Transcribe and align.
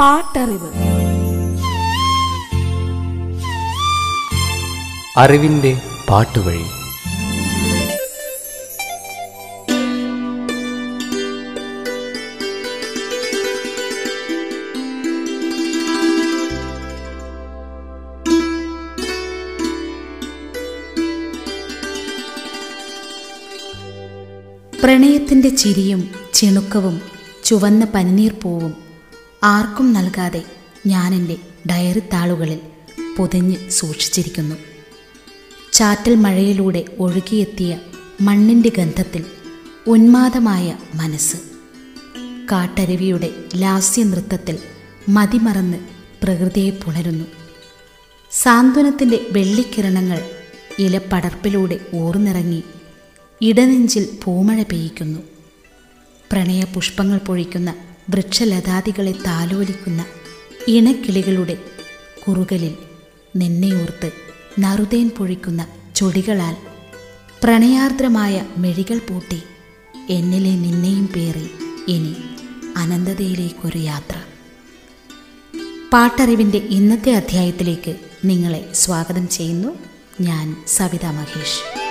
പാട്ടറിവ്. 0.00 0.70
അറിവിന്റെ 5.16 5.80
പാട്ടുവഴി. 6.08 6.64
പ്രണയത്തിന്റെ 24.80 25.48
ചിരിയും 25.48 26.10
ചിണുക്കവും 26.34 27.00
ചുവന്ന 27.44 27.84
പനിനീർ 27.84 28.32
പൂവും 28.42 28.85
ആർക്കും 29.46 29.92
നൽകാതെ 29.92 30.44
ഞാൻ 30.86 31.14
എന്റെ 31.14 31.36
ഡയറി 31.70 32.00
താളുകളിൽ 32.00 32.60
പൊതിഞ്ഞ് 33.16 33.70
സൂക്ഷിച്ചിരിക്കുന്നു. 33.70 34.56
ചാറ്റൽ 35.72 36.14
മഴയിലൂടെ 36.14 36.84
ഒഴുകിയെത്തിയ 36.98 37.78
മണ്ണിന്റെ 38.20 38.68
ഗന്ധത്തിൽ 38.68 39.24
ഉന്മാദമായ 39.86 40.76
മനസ്സ്. 40.94 41.36
കാട്ടരുവിയുടെ 42.52 43.30
ലാസ്യനൃത്തത്തിൽ 43.56 44.58
മതിമറന്ന് 45.08 45.76
പ്രകൃതിയെ 46.22 46.70
പുണരുന്നു. 46.70 47.24
സാന്ത്വനത്തിന്റെ 48.30 49.26
വെള്ളിക്കിരണങ്ങൾ 49.30 50.30
ഇലപ്പടർപ്പിലൂടെ 50.78 51.80
ഊർന്നിറങ്ങി 51.94 52.62
ഇടനെഞ്ചിൽ 53.40 54.18
പൂമഴ 54.24 54.62
പെയ്യിക്കുന്നു. 54.62 55.18
പ്രണയപുഷ്പങ്ങൾ 56.32 57.18
പൊഴിക്കുന്ന 57.18 57.74
വൃക്ഷലതാദികളെ 58.10 59.12
താലോലിക്കുന്ന 59.26 60.04
ഇണക്കിളികളുടെ 60.68 61.58
കുറുകലിൽ 62.28 62.74
നിന്നെയോർത്ത് 63.36 64.10
നറുതേൻ 64.60 65.10
പൊഴിക്കുന്ന 65.18 65.66
ചൊടികളാൽ 65.96 66.56
പ്രണയാർദ്രമായ 67.42 68.44
മെഴികൾ 68.58 68.98
പൂട്ടി 68.98 69.42
എന്നിലെ 70.10 70.50
നിന്നെയും 70.50 71.06
പേറി 71.06 71.50
ഇനി 71.88 72.14
അനന്തതയിലേക്കൊരു 72.76 73.78
യാത്ര. 73.78 74.16
പാട്ടറിവിന്റെ 75.92 76.58
ഇന്നത്തെ 76.58 77.12
അധ്യായത്തിലേക്ക് 77.12 77.96
നിങ്ങളെ 78.24 78.72
സ്വാഗതം 78.72 79.28
ചെയ്യുന്നു. 79.28 79.78
ഞാൻ 80.20 80.56
സവിത 80.68 81.06
മഹേഷ്. 81.06 81.85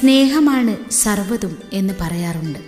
സ്നേഹമാണ് 0.00 0.90
സർവതും 0.90 1.58
എന്ന് 1.72 1.94
പറയാറുണ്ട്. 2.00 2.58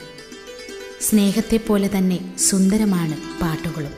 സ്നേഹത്തെ 1.01 1.57
പോലെ 1.57 1.91
തന്നെ 1.99 2.35
സുന്ദരമാണ് 2.39 3.41
പാട്ടുകളും. 3.43 3.91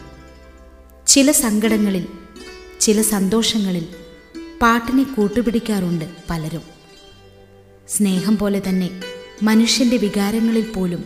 ചില 1.07 1.31
സങ്കടങ്ങളിൽ 1.31 2.07
ചില 2.81 3.03
സന്തോഷങ്ങളിൽ 3.03 3.87
പാട്ടിനെ 4.63 5.03
കൂട്ടുപിടിക്കാറുണ്ട് 5.03 6.05
പലരും. 6.31 6.63
സ്നേഹം 7.89 8.39
പോലെ 8.39 8.63
തന്നെ 8.69 9.01
മനുഷ്യന്റെ 9.43 9.97
വികാരങ്ങളിൽ 9.97 10.73
പോലും 10.73 11.05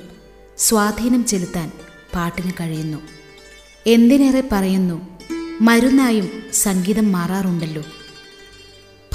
സ്വാധീനം 0.58 1.24
ചെലുത്താൻ 1.24 1.72
പാട്ടിന് 2.14 2.52
കഴിയുന്നു. 2.60 2.98
എന്തിനേറെ 3.86 4.48
പറയുന്നു 4.52 5.18
മരുന്നായും 5.60 6.42
സംഗീതം 6.52 7.12
മാറാറുണ്ടല്ലോ. 7.12 7.82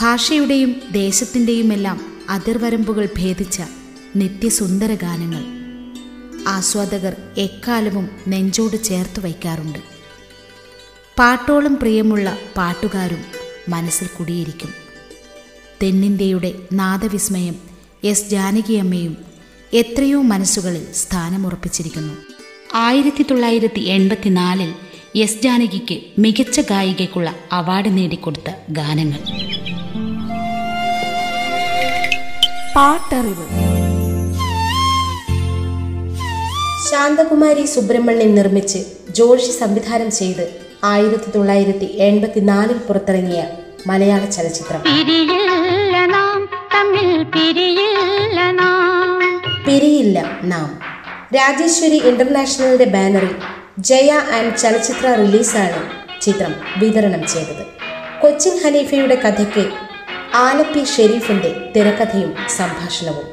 ഭാഷയുടെയും 0.02 0.82
ദേശത്തിന്റെയുമെല്ലാം 0.92 2.13
അതിർവരമ്പുകൾ 2.30 3.10
ഭേദിച്ച 3.18 3.62
നിത്യസുന്ദര 4.16 4.94
ഗാനങ്ങൾ 4.94 5.64
ആസ്വാദകർ 6.48 7.16
എക്കാലവും 7.38 8.10
നെഞ്ചോട് 8.28 8.84
ചേർത്ത് 8.84 9.20
വയ്ക്കാറുണ്ട്. 9.20 9.80
പാട്ടോളം 11.20 11.76
പ്രിയമുള്ള 11.76 12.38
പാട്ടുകാരും 12.58 13.18
മനസ്സിൽ 13.70 14.08
കുടിയിരിക്കും. 14.08 14.70
തെന്നിന്ത്യയുടെ 15.84 16.54
നാദവിസ്മയം 16.74 17.56
എസ് 18.04 18.30
ജാനകിയമ്മയും 18.30 19.18
എത്രയോ 19.74 20.22
മനസ്സുകളിൽ 20.22 20.94
സ്ഥാനമുറപ്പിച്ചിരിക്കുന്നു. 20.94 22.14
ആയിരത്തി 22.74 23.24
തൊള്ളായിരത്തി 23.24 23.80
എൺപത്തിനാലിൽ 23.80 24.74
എസ് 25.16 25.42
ജാനകിക്ക് 25.42 26.02
മികച്ച 26.20 26.60
ഗായികയ്ക്കുള്ള 26.60 27.36
അവാർഡ് 27.52 27.98
നേടിക്കൊടുത്ത 27.98 28.52
ഗാനങ്ങൾ. 28.70 29.20
പാട്ടറിവ്. 32.76 33.46
ശാന്തകുമാരി 36.92 37.66
സുബ്രഹ്മണ്യൻ 37.66 38.36
നിർമ്മിച്ച് 38.36 38.78
ജോഷി 39.10 39.52
സംവിധാനം 39.52 40.12
ചെയ്ത് 40.12 40.56
ആയിരത്തി 40.84 41.30
തൊള്ളായിരത്തി 41.36 41.86
എൺപത്തിനാലിൽ 41.86 42.78
പുറത്തിറങ്ങിയ 42.78 43.44
മലയാള 43.88 44.26
ചലച്ചിത്രം. 44.26 44.82
പിരിയില്ല 44.82 46.06
നാം 46.06 46.50
തമ്മിൽ 46.76 47.24
പിരിയില്ല 47.24 48.52
നാം. 48.52 49.42
പിരിയില്ല 49.66 50.40
നാം. 50.44 50.80
രാജേശ്വരി 51.36 51.98
ഇന്റർനാഷണലിന്റെ 51.98 52.86
ബാനറിൽ 52.86 53.36
ജയ 53.80 54.12
ആൻഡ് 54.12 54.58
ചലച്ചിത്ര 54.58 55.14
റിലീസാണ് 55.14 55.82
ചിത്രം 56.22 56.56
വിതരണം 56.78 57.28
ചെയ്തത്. 57.28 57.64
കൊച്ചിൻ 58.22 58.58
ഹനീഫയുടെ 58.64 59.16
കഥയ്ക്ക് 59.16 59.83
ആലപ്പി 60.36 60.84
ഷെരീഫിന്റെ 60.84 61.72
തിരക്കഥയും 61.76 62.36
സംഭാഷണവും. 62.50 63.33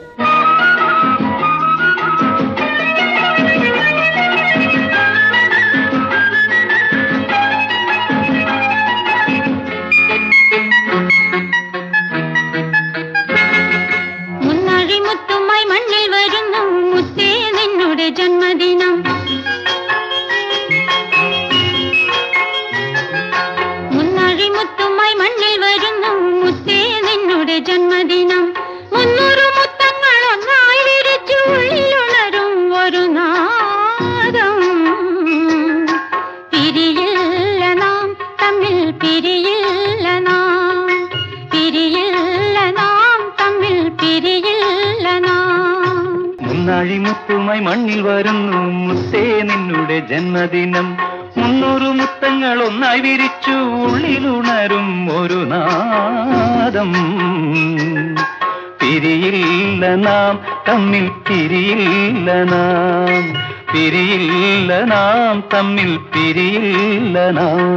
പിരിയില്ല 58.81 59.95
നാം 59.95 60.41
തമ്മിൽ 60.69 61.09
പിരിയില്ല 61.09 62.43
നാം. 62.45 63.25
പിരിയില്ല 63.73 64.85
നാം 64.85 65.45
തമ്മിൽ 65.55 65.97
പിരിയില്ല 65.97 67.31
നാം. 67.31 67.71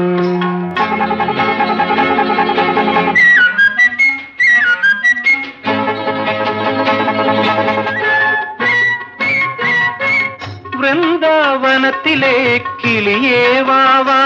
വൃന്ദാവനത്തിലെ 10.95 12.61
കിളിയേ 12.81 13.61
വാവാ 13.61 14.19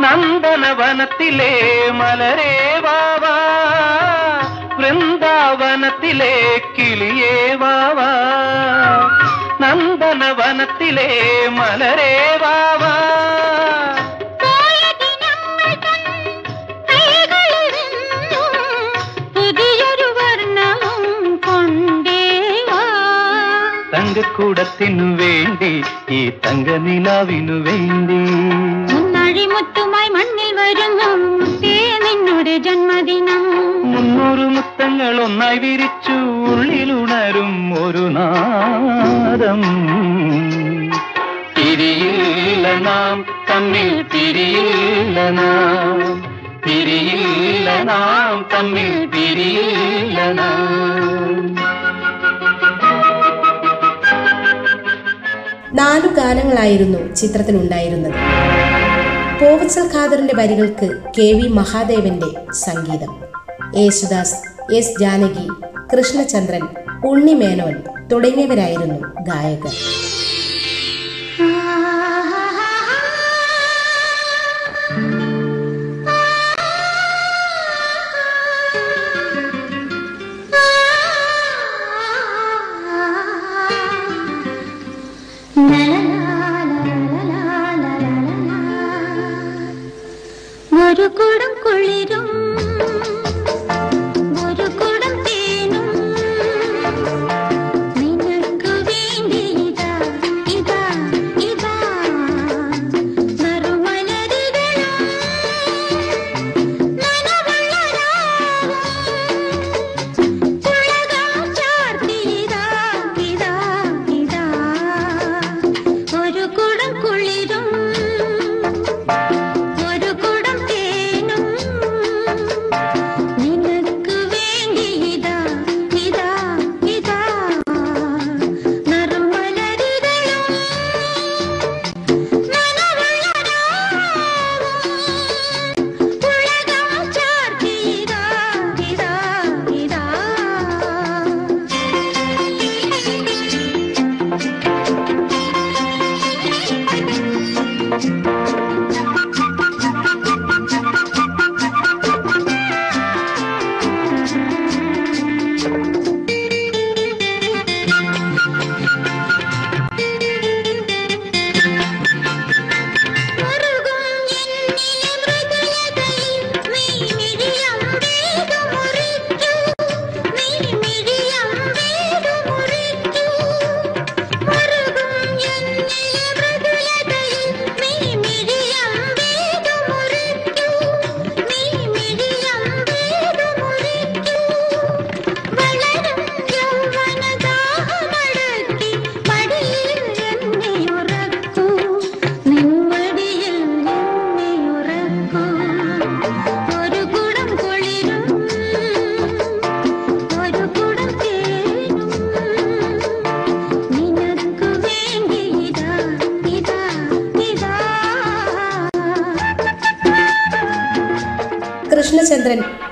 നന്ദനവനത്തിലെ 0.00 0.37
வனத்திலே 0.60 1.50
மலரே 1.92 2.54
வாவா 2.84 3.34
பிருந்தாவனத்திலே 4.78 6.32
கிளியே 6.76 7.34
வாவா 7.54 8.08
நந்தனவனத்திலே 9.60 11.10
மலரே 11.50 12.12
வாவா 12.42 12.94
தங்க 23.92 24.22
கூடத்தின் 24.36 25.02
வேண்டி 25.14 25.72
தங்க 26.40 26.70
நிலாவினு 26.78 27.56
வேண்டி 27.62 28.18
முன்னாடி 28.92 29.44
മുത്തേ 30.70 31.74
നിന്നുടെ 32.04 32.56
ജന്മദിനം. 32.58 33.44
മുന്നൂറ് 33.84 34.46
മുത്തങ്ങൾ 34.54 35.20
ഒന്നായി 35.20 35.58
വിരിച്ചു 35.58 36.16
ഉള്ളിലുണരും 36.46 37.52
ഒരു 37.84 38.04
നാദം. 38.08 39.62
പിരിയില്ല 41.56 42.66
നാം 42.80 43.16
തമ്മിൽ 43.50 44.02
പിരിയില്ല 44.12 45.30
നാം. 45.30 46.02
പിരിയില്ല 46.66 47.82
നാം 47.84 48.44
തമ്മിൽ 48.52 49.06
പിരിയില്ല 49.06 50.18
നാം. 50.32 51.44
നാലു 55.72 56.08
ഗാനങ്ങളായിരുന്നു 56.14 57.14
ചിത്രത്തിലുണ്ടായിരുന്നത് 57.14 58.16
പോവച്ചൽ 59.40 59.84
ഖാദറിന്റെ 59.94 60.34
വരികൾക്ക് 60.34 60.86
കെ 61.16 61.26
വി 61.32 61.46
മഹാദേവന്റെ 61.48 62.30
സംഗീതം 62.56 63.12
യേശുദാസ് 63.76 64.38
എസ് 64.74 64.96
ജാനകി 65.00 65.46
കൃഷ്ണചന്ദ്രൻ 65.92 66.64
ഉണ്ണി 67.04 67.34
മേനോൻ 67.34 67.74
തുടങ്ങിയവരായിരുന്നു 68.12 68.98
ഗായകർ 69.22 69.74
ഒരു 85.70 85.97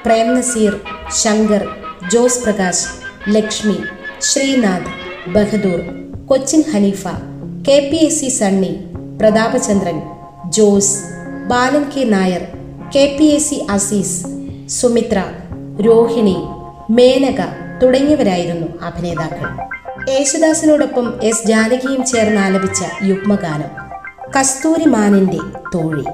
Prem 0.06 0.28
Nazir 0.34 0.72
Shankar 1.20 1.62
Jose 2.12 2.42
Prakash 2.42 2.84
Lakshmi 3.34 3.76
Srinath 4.20 4.92
Bahadur 5.32 5.80
Cochin 6.26 6.62
Haneefa 6.72 7.04
K 7.68 7.76
P 7.90 7.96
S 7.96 8.20
C 8.20 8.28
Sunny 8.28 8.70
Prathapachandran 9.20 9.98
Jose 10.48 10.94
Balan 11.46 11.84
K 11.94 12.04
Nair 12.04 12.44
K 12.94 13.04
P 13.18 13.24
S 13.24 13.50
C 13.50 13.58
Azeez 13.70 14.18
Sumithra 14.66 15.18
Rohini 15.80 16.36
Menaka 16.90 17.40
തുടങ്ങിയവരായിരുന്നു 17.82 18.68
അഭിനേതാക്കൾ. 18.88 19.48
യേശുദാസിനോടൊപ്പം 20.12 21.08
S 21.22 21.46
ജാനകിയും 21.46 22.04
ചേർന്ന് 22.04 22.40
ആലപിച്ച 22.40 22.82
യുഗ്മഗാനം 23.02 23.72
കസ്തൂരി 24.36 24.84
മാനിന്റെ 24.84 25.38
തോഴി. 25.74 26.06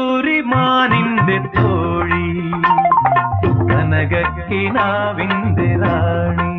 കസ്തൂരി 0.00 0.40
മാനിന്റെ 0.40 1.38
തോഴി 1.56 2.28
കനകക്കിനാവിന്റെ 3.72 5.68
റാണി. 5.82 6.54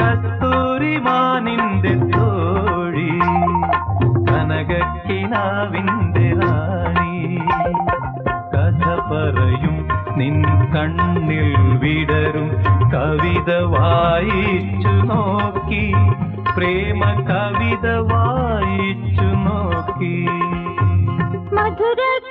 കസ്തൂരിമാനിന്റെ 0.00 1.94
തോഴി 2.16 3.12
കനകക്കിനാവിന്റെ 4.28 6.26
റാണി. 6.40 7.18
കഥ 8.54 8.84
പറയും 9.10 9.76
നിൻ 10.16 10.36
കണ്ണിൽ 10.74 11.50
വിടരും 11.82 12.48
കവിത 12.94 13.50
വായിച്ചു 13.76 14.94
നോക്കി 15.10 15.84
പ്രേമ 16.56 17.02
കവിത 17.30 17.86
വായിച്ചു 18.12 19.28
നോക്കി. 19.48 20.16
मधुर 21.60 22.29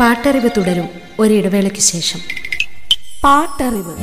പാട്ടറിവ് 0.00 0.50
തുടരും 0.56 0.88
ഒരിടവേളയ്ക്ക് 1.20 1.78
ശേഷം. 1.78 2.20
പാട്ടറിവ്. 3.24 3.94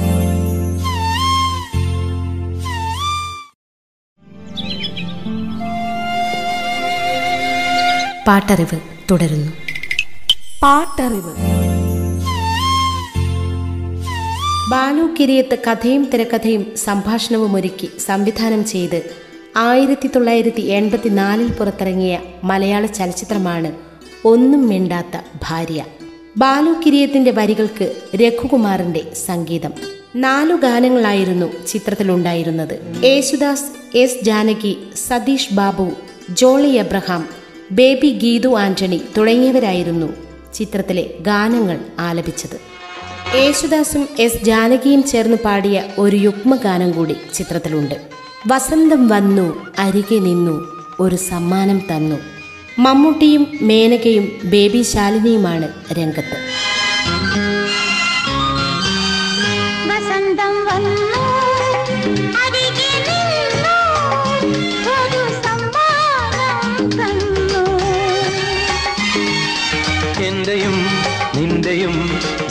പാട്ടറിവ് 8.28 8.80
തുടരുന്നു. 9.12 9.52
പാട്ടറിവ്. 10.64 11.36
ബാലു 14.72 15.16
കിരിയത്ത് 15.20 15.58
കഥയും 15.68 16.10
തിരക്കഥയും 16.10 16.76
സംഭാഷണവും 16.76 17.56
ഒരുക്കി 17.56 17.90
സംവിധാനം 18.00 18.66
ചെയ്ത് 18.66 19.16
ആയിരത്തി 19.58 20.08
തൊള്ളായിരത്തി 20.08 20.62
എൺപത്തിനാലിൽ 20.62 21.52
പുറത്തിറങ്ങിയ 21.52 22.20
മലയാള 22.44 22.86
ചലച്ചിത്രമാണ് 22.86 23.93
ഒന്നും 24.26 24.68
മിണ്ടാത്ത 24.68 25.22
ഭാര്യ. 25.50 25.86
ബാലു 26.38 26.76
കിരിയത്തിന്റെ 26.86 27.32
വരികൾക്ക് 27.32 27.96
രഘുകുമാറിന്റെ 28.16 29.12
സംഗീതം. 29.26 29.72
നാലു 30.16 30.56
ഗാനങ്ങളായിരുന്നു 30.56 31.66
ചിത്രത്തിലുണ്ടായിരുന്നത്. 31.68 33.04
യേശുദാസ് 33.04 33.98
എസ് 33.98 34.24
ജാനകി 34.24 34.78
സതീഷ് 35.08 35.54
ബാബു 35.54 35.92
ജോളി 36.30 36.70
എബ്രഹാം 36.70 37.30
ബേബി 37.72 38.20
ഗീതു 38.24 38.56
ആന്റണി 38.56 39.02
തുടങ്ങിയവരായിരുന്നു 39.18 40.14
ചിത്രത്തിലെ 40.54 41.14
ഗാനങ്ങൾ 41.22 41.80
ആലപിച്ചത്. 42.00 42.60
യേശുദാസും 43.36 44.08
എസ് 44.20 44.44
ജാനകിയും 44.44 45.04
ചേർന്ന് 45.04 45.38
പാടിയ 45.38 45.84
ഒരു 46.00 46.16
യുഗ്മഗാനം 46.16 46.92
കൂടി 46.92 47.16
ചിത്രത്തിലുണ്ട്. 47.34 47.96
വസന്തം 48.48 49.08
വന്നു 49.08 49.66
അരികെ 49.80 50.20
നിന്നു 50.20 50.66
ഒരു 51.00 51.16
സമ്മാനം 51.16 51.82
തന്നു. 51.92 52.33
മമ്മൂട്ടിയും 52.80 53.60
മേനകയും 53.62 54.40
ബേബി 54.44 54.82
ശാലിനിയുമാണ് 54.82 55.68
രംഗത്ത്. 55.94 56.38
എന്റെയും 70.24 70.76
നിന്റെയും 71.36 71.96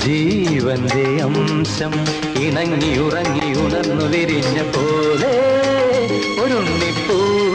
ജീവന്റെ 0.05 1.23
അംശം 1.23 1.93
ഇണങ്ങി 2.43 2.99
ഉറങ്ങി 2.99 3.55
ഉണർന്നു 3.55 4.05
വിരിഞ്ഞ 4.05 4.62
പോലെ 4.62 5.35
ഒരു 6.43 6.55
ഇളപ്പൂവ് 6.55 7.52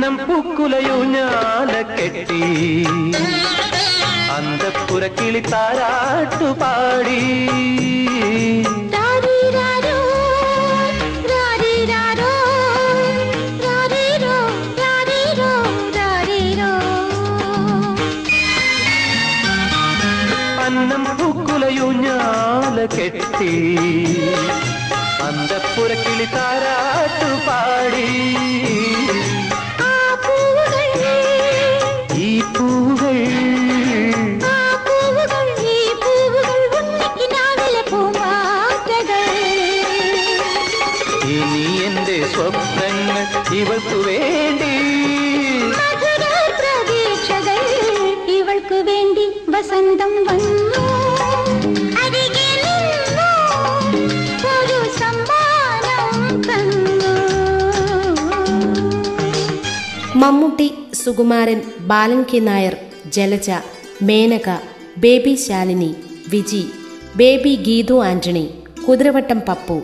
അന്നം 0.00 0.16
പൂക്കുലയൂഞ്ഞാല 0.16 1.72
കെട്ടി. 1.82 2.38
അന്തപ്പുര 4.36 5.06
കിളി 5.06 5.40
താരാട്ടു 5.40 6.46
പാടി. 6.60 7.18
രാരിരാരോ, 8.94 9.98
രാരിരാരോ, 11.32 12.32
രാരിരോ, 13.66 14.36
രാരിരോ, 14.80 15.52
രാരിരോ. 15.98 16.72
അന്നം 20.64 21.04
പൂക്കുലയൂഞ്ഞാല 21.18 22.78
കെട്ടി. 22.96 23.54
അന്തപ്പുര 25.28 25.92
കിളി 25.94 26.24
താരാട്ടു 26.24 26.89
Mammootty 60.20 60.66
Sukumaran 60.94 61.58
Balan 61.90 62.20
K 62.30 62.38
Nair 62.38 62.74
Jalaja 63.14 63.50
Menaka 64.02 64.48
baby 64.98 65.34
Shalini 65.34 65.90
Viji 66.28 66.62
baby 67.16 67.52
Geethu 67.66 67.96
Antony 68.04 68.44
Kuthiravattam 68.88 69.40
Pappu 69.48 69.76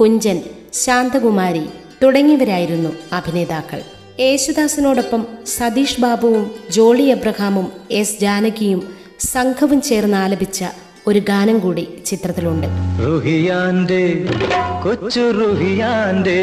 Kunchan 0.00 0.38
Santhakumari 0.72 1.64
തുടങ്ങിയവരായിരുന്നു 2.02 2.90
അഭിനേതാക്കൾ. 3.12 3.80
യേശുദാസിനോടൊപ്പം 4.20 5.22
സതീഷ് 5.46 6.00
ബാബുവും 6.00 6.44
ജോളി 6.70 7.06
അബ്രഹാമും 7.16 7.66
എസ് 7.90 8.20
ജാനകിയും 8.20 8.80
സംഘവും 9.32 9.80
ചേർന്ന് 9.80 10.16
ആലപിച്ച 10.16 10.60
ഒരു 11.06 11.20
ഗാനം 11.28 11.58
കൂടി 11.58 11.84
ചിത്രത്തിലുണ്ട്. 12.06 12.66
റുഹിയാന്റെ 13.06 14.02
കൊച്ചു 14.84 15.24
റുഹിയാന്റെ 15.40 16.40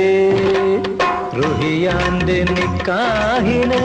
റുഹിയാന്റെ 1.38 2.38
നിക്കാഹിന് 2.50 3.82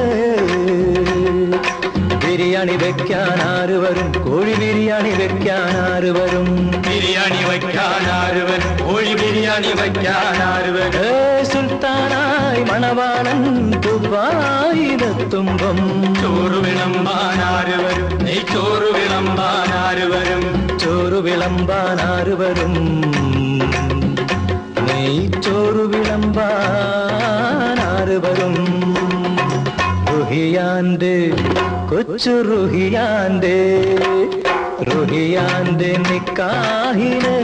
ബിരിയാണി 2.23 2.75
വെക്കാൻ 2.81 3.39
ആര് 3.49 3.77
വരും 3.83 4.09
കോഴി 4.25 4.53
ബിരിയാണി 4.61 5.11
വെക്കാൻ 5.19 5.75
ആര് 5.85 6.11
വരും 6.17 6.47
ബിരിയാണി 6.87 7.41
വയ്ക്കാൻ 7.49 8.05
ആര് 8.17 8.43
വരും 8.49 8.73
കോഴി 8.83 9.13
ബിരിയാണി 9.21 9.71
വയ്ക്കാൻ 9.79 10.37
ആര് 10.47 10.71
വരും 10.75 11.07
സുൽത്താനായി 11.51 12.63
മണവാളൻ 12.69 13.41
ദുബായിലെത്തുമ്പം 13.85 15.79
ചോറ് 16.21 16.59
വിളമ്പാൻ 16.65 17.41
ആര് 17.49 17.77
വരും 17.83 18.11
നെയ് 18.25 18.43
ചോറ് 18.53 18.89
വിളമ്പാൻ 18.97 19.71
ആര് 19.83 20.07
വരും 20.13 20.45
ചോറ് 20.77 21.19
വിളമ്പാൻ 21.27 22.01
ആര് 22.09 22.35
വരും 22.41 22.75
നെയ് 25.02 25.22
വിളമ്പാനാറുവരും 25.92 26.52
വരും? 30.06 31.14
കൊച്ചു 31.90 32.34
റുഹിയാന്റെ 32.48 33.58
റുഹിയാന്റെ 34.90 35.90
നിക്കാഹിന് 36.08 37.34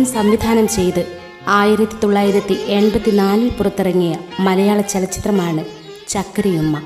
സംവിധാനം 0.00 0.68
ചെയ്ത് 0.68 1.06
ആയിരത്തി 1.48 1.92
തൊള്ളായിരത്തി 2.04 2.52
എൺപത്തിനാലിൽ 2.52 3.48
പുറത്തിറങ്ങിയ 3.48 4.16
മലയാള 4.40 4.80
ചലച്ചിത്രമാണ് 4.80 5.64
ചക്രിയുമ്മ. 6.08 6.80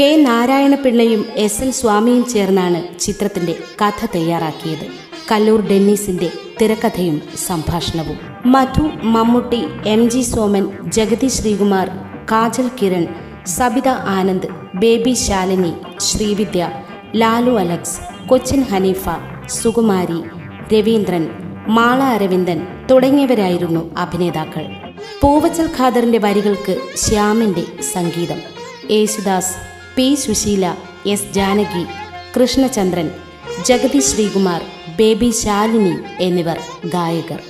കെ. 0.00 0.16
നാരായണപിള്ളയും 0.16 1.24
എസ്. 1.34 1.62
എൽ 1.62 1.70
സ്വാമിയും 1.70 2.24
ചേർന്നാണ് 2.24 2.98
ചിത്രത്തിന്റെ 2.98 3.54
കഥ 3.84 4.06
തയ്യാറാക്കിയത്. 4.14 4.86
കല്ലൂർ 5.32 5.60
ഡെന്നീസിന്റെ 5.60 6.30
തിരക്കഥയും 6.60 7.22
സംഭാഷണവും. 7.46 8.18
Madhu 8.46 8.90
Mammootty 9.02 9.64
M. 9.86 10.10
G. 10.10 10.20
Soman 10.20 10.70
Jagathy 10.88 11.26
Sreekumar 11.26 11.90
Kajal 12.32 12.70
Kiran 12.82 13.06
Sabitha 13.46 13.88
Anand 13.88 14.48
baby 14.74 15.12
Shalini 15.12 15.72
Srividya 16.00 16.70
Lalu 17.16 17.50
Alex 17.50 18.28
Cochin 18.28 18.62
Haneefa 18.62 19.08
Sukumari 19.46 20.22
Raveendran 20.74 21.45
Mala 21.68 22.02
Aravindan 22.02 22.86
തുടങ്ങിയവരായിരുന്നു 22.90 23.94
അഭിനേതാക്കൾ. 23.96 24.66
പൂവച്ചൽ 25.20 25.70
ഖാദറിന്റെ 25.78 26.18
വരികൾക്ക് 26.18 26.76
ശ്യാമിന്റെ 26.96 27.82
സംഗീതം. 27.92 28.40
Yesudas 28.90 29.56
P 29.96 30.14
Susheela 30.14 30.74
S 31.06 31.32
Janaki 31.32 31.84
Krishnachandran 32.36 33.10
Jagathy 33.64 33.98
Sreekumar 33.98 34.62
baby 34.96 35.30
Shalini 35.30 35.94
എന്നിവർ 36.20 36.58
ഗായകർ. 36.86 37.42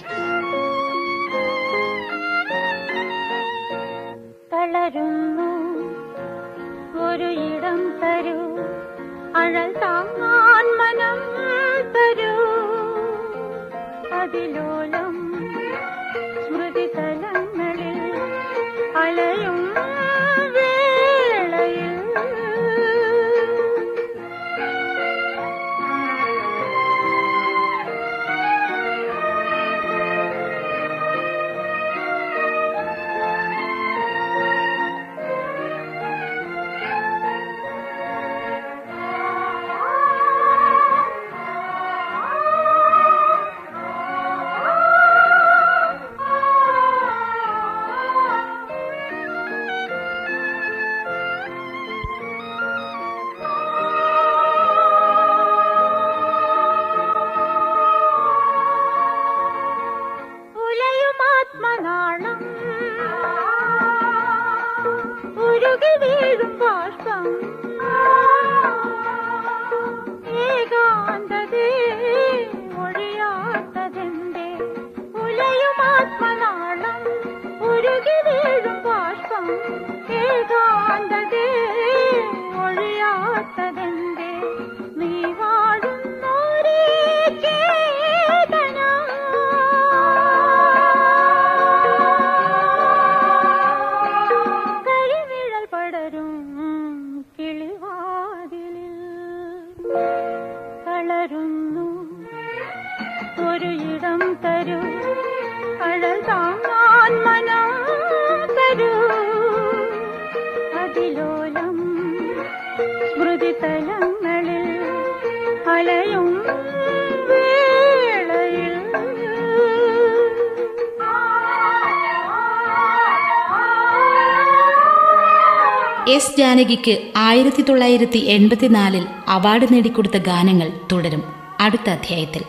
S 126.08 126.38
ജാനകിക്ക് 126.38 127.12
ആയിരത്തി 127.16 127.62
തൊള്ളായിരത്തി 127.62 128.18
എൺപത്തിനാലിൽ 128.18 129.06
award 129.28 129.66
നേടിക്കൊടുത്ത 129.72 130.16
ഗാനങ്ങൾ 130.16 130.72
തുടരും. 130.92 131.22
അടുത്ത 131.60 131.90
അധ്യായത്തിൽ. 131.90 132.42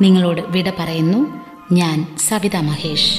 നിങ്ങളോട് 0.00 0.40
വിട 0.40 0.72
പറയുന്നു. 0.78 1.40
ഞാൻ 1.72 2.16
സവിത 2.18 2.56
മഹേഷ്. 2.56 3.18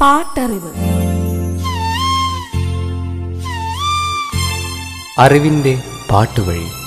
പാട്ടറിവ്. 0.00 0.72
അറിവിന്റെ 5.18 5.78
പാട്ടുവഴി. 6.10 6.81